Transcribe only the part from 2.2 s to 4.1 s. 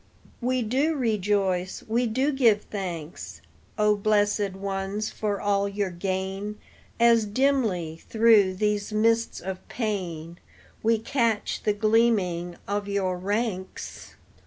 give thanks, O